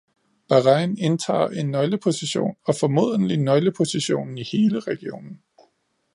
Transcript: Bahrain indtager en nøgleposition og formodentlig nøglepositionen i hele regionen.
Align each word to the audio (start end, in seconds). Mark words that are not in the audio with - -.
Bahrain 0.47 0.95
indtager 0.97 1.47
en 1.49 1.71
nøgleposition 1.71 2.55
og 2.63 2.75
formodentlig 2.75 3.37
nøglepositionen 3.37 4.37
i 4.37 4.43
hele 4.51 4.79
regionen. 4.79 5.41